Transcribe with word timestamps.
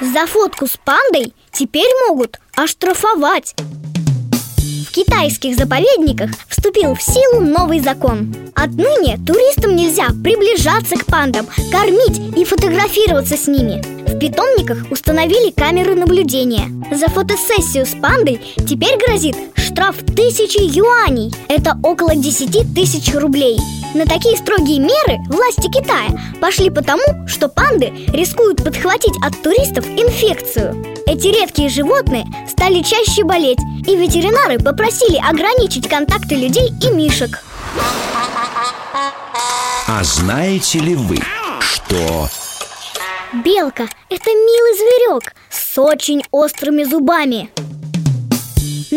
За 0.00 0.26
фотку 0.26 0.66
с 0.66 0.76
пандой 0.84 1.32
теперь 1.52 1.90
могут 2.08 2.40
оштрафовать. 2.56 3.54
В 4.88 4.90
китайских 4.92 5.56
заповедниках 5.56 6.30
вступил 6.48 6.94
в 6.94 7.02
силу 7.02 7.40
новый 7.40 7.80
закон. 7.80 8.34
Отныне 8.54 9.18
туристам 9.24 9.76
нельзя 9.76 10.06
приближаться 10.22 10.96
к 10.96 11.06
пандам, 11.06 11.46
кормить 11.70 12.36
и 12.36 12.44
фотографироваться 12.44 13.36
с 13.36 13.46
ними. 13.46 13.82
В 14.08 14.18
питомниках 14.18 14.90
установили 14.90 15.50
камеры 15.50 15.94
наблюдения. 15.94 16.70
За 16.94 17.08
фотосессию 17.08 17.86
с 17.86 17.94
пандой 18.00 18.40
теперь 18.68 18.98
грозит 18.98 19.36
штраф 19.64 19.96
тысячи 20.14 20.60
юаней 20.60 21.32
Это 21.48 21.78
около 21.82 22.14
10 22.14 22.74
тысяч 22.74 23.14
рублей 23.14 23.58
на 23.94 24.06
такие 24.06 24.36
строгие 24.36 24.80
меры 24.80 25.18
власти 25.28 25.70
Китая 25.70 26.10
пошли 26.40 26.68
потому, 26.68 27.04
что 27.28 27.48
панды 27.48 27.92
рискуют 28.08 28.64
подхватить 28.64 29.14
от 29.22 29.40
туристов 29.40 29.86
инфекцию. 29.86 30.84
Эти 31.06 31.28
редкие 31.28 31.68
животные 31.68 32.26
стали 32.48 32.82
чаще 32.82 33.22
болеть, 33.22 33.60
и 33.86 33.94
ветеринары 33.94 34.58
попросили 34.58 35.16
ограничить 35.16 35.88
контакты 35.88 36.34
людей 36.34 36.72
и 36.82 36.90
мишек. 36.92 37.38
А 39.86 40.02
знаете 40.02 40.80
ли 40.80 40.96
вы, 40.96 41.18
что... 41.60 42.28
Белка– 43.44 43.88
это 44.10 44.30
милый 44.30 44.76
зверек 44.76 45.34
с 45.50 45.78
очень 45.78 46.24
острыми 46.32 46.82
зубами. 46.82 47.48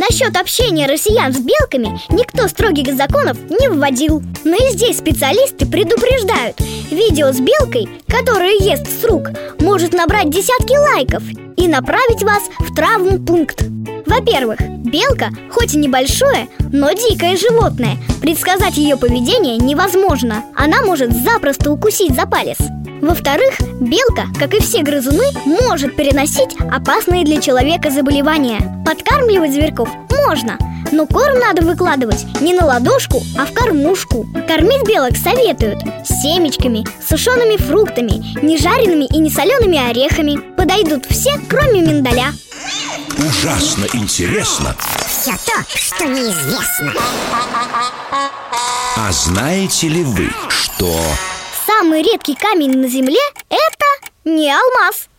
Насчет 0.09 0.37
общения 0.37 0.87
россиян 0.87 1.33
с 1.33 1.37
белками 1.37 1.99
никто 2.09 2.47
строгих 2.47 2.95
законов 2.95 3.37
не 3.49 3.67
вводил. 3.67 4.21
Но 4.45 4.55
и 4.55 4.71
здесь 4.71 4.99
специалисты 4.99 5.65
предупреждают. 5.65 6.59
Видео 6.89 7.33
с 7.33 7.39
белкой, 7.39 7.89
которая 8.07 8.53
ест 8.53 8.87
с 8.87 9.03
рук, 9.03 9.31
может 9.59 9.93
набрать 9.93 10.29
десятки 10.29 10.77
лайков 10.77 11.23
И 11.57 11.67
направить 11.67 12.23
вас 12.23 12.43
в 12.59 12.73
травмпункт. 12.73 13.65
Во-первых, 14.05 14.59
белка, 14.61 15.29
хоть 15.51 15.73
и 15.73 15.77
небольшое, 15.77 16.47
но 16.71 16.93
дикое 16.93 17.35
животное. 17.35 17.97
Предсказать 18.21 18.77
ее 18.77 18.95
поведение 18.95 19.57
невозможно. 19.57 20.45
Она 20.55 20.83
может 20.83 21.11
запросто 21.11 21.71
укусить 21.71 22.15
за 22.15 22.25
палец 22.25 22.57
во-вторых, 23.01 23.59
белка, 23.79 24.27
как 24.39 24.53
и 24.53 24.59
все 24.59 24.81
грызуны, 24.81 25.25
может 25.45 25.95
переносить 25.95 26.55
опасные 26.71 27.23
для 27.23 27.41
человека 27.41 27.89
заболевания. 27.89 28.83
Подкармливать 28.85 29.53
зверьков 29.53 29.89
можно, 30.09 30.57
но 30.91 31.05
корм 31.05 31.39
надо 31.39 31.61
выкладывать 31.63 32.25
не 32.41 32.53
на 32.53 32.65
ладошку, 32.65 33.21
а 33.37 33.45
в 33.45 33.53
кормушку. 33.53 34.25
Кормить 34.47 34.87
белок 34.87 35.15
советуют 35.15 35.79
семечками, 36.05 36.85
сушеными 37.07 37.57
фруктами, 37.57 38.41
не 38.43 38.57
жареными 38.57 39.05
и 39.05 39.19
не 39.19 39.29
солеными 39.29 39.89
орехами. 39.89 40.37
Подойдут 40.55 41.05
все, 41.05 41.39
кроме 41.49 41.81
миндаля. 41.81 42.33
Ужасно 43.17 43.85
интересно 43.93 44.75
Все 45.07 45.31
то, 45.31 45.63
что 45.75 46.05
неизвестно 46.05 46.93
А 48.97 49.11
знаете 49.11 49.87
ли 49.87 50.03
вы, 50.03 50.29
что... 50.49 51.01
Самый 51.79 52.01
редкий 52.01 52.33
камень 52.33 52.75
на 52.75 52.87
Земле– 52.87 53.19
это 53.49 54.09
не 54.25 54.51
алмаз. 54.51 55.09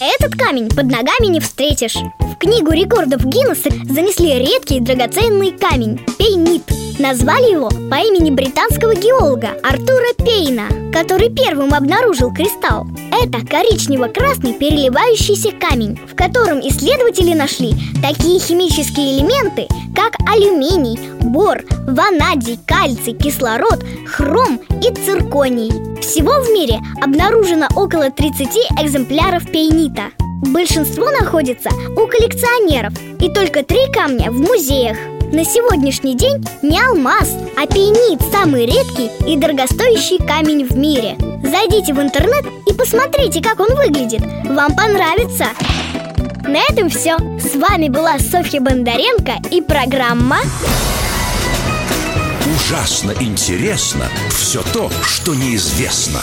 Этот 0.00 0.38
камень 0.38 0.68
под 0.68 0.84
ногами 0.84 1.26
не 1.26 1.40
встретишь. 1.40 1.96
В 2.20 2.36
книгу 2.36 2.70
рекордов 2.70 3.24
Гиннесса 3.24 3.70
занесли 3.92 4.38
редкий 4.38 4.78
драгоценный 4.78 5.50
камень– 5.50 5.98
пейнит 6.18 6.62
Назвали 6.98 7.52
его 7.52 7.68
по 7.68 7.96
имени 7.96 8.30
британского 8.30 8.94
геолога 8.94 9.50
Артура 9.62 10.14
Пейна, 10.16 10.68
который 10.92 11.28
первым 11.28 11.74
обнаружил 11.74 12.32
кристалл. 12.32 12.86
Это 13.12 13.44
коричнево-красный 13.46 14.54
переливающийся 14.54 15.50
камень, 15.50 16.00
в 16.10 16.16
котором 16.16 16.60
исследователи 16.60 17.34
нашли 17.34 17.74
такие 18.00 18.40
химические 18.40 19.18
элементы, 19.18 19.68
как 19.94 20.14
алюминий, 20.26 20.98
бор, 21.20 21.64
ванадий, 21.86 22.58
кальций, 22.66 23.12
кислород, 23.12 23.84
хром 24.06 24.58
и 24.82 24.90
цирконий. 24.94 26.00
Всего 26.00 26.32
в 26.42 26.50
мире 26.50 26.78
обнаружено 27.02 27.66
около 27.76 28.10
30 28.10 28.48
экземпляров 28.82 29.50
пейнита. 29.50 30.04
Большинство 30.46 31.10
находится 31.10 31.68
у 31.90 32.06
коллекционеров, 32.06 32.94
и 33.20 33.28
только 33.28 33.62
три 33.62 33.80
камня 33.92 34.30
в 34.30 34.40
музеях. 34.40 34.96
На 35.32 35.44
сегодняшний 35.44 36.14
день 36.14 36.44
не 36.62 36.80
алмаз, 36.80 37.34
а 37.56 37.66
пейнит– 37.66 38.20
самый 38.32 38.64
редкий 38.66 39.10
и 39.26 39.36
дорогостоящий 39.36 40.18
камень 40.18 40.64
в 40.64 40.76
мире. 40.76 41.16
Зайдите 41.42 41.92
в 41.92 42.00
интернет 42.00 42.44
и 42.66 42.72
посмотрите, 42.72 43.42
как 43.42 43.60
он 43.60 43.74
выглядит. 43.74 44.22
Вам 44.44 44.74
понравится! 44.74 45.46
На 46.44 46.58
этом 46.70 46.88
все. 46.88 47.16
С 47.40 47.56
вами 47.56 47.88
была 47.88 48.18
Софья 48.18 48.60
Бондаренко 48.60 49.34
и 49.50 49.60
программа 49.60 50.38
Ужасно 52.54 53.12
интересно 53.20 54.06
все 54.30 54.62
то, 54.72 54.90
что 55.02 55.34
неизвестно. 55.34 56.20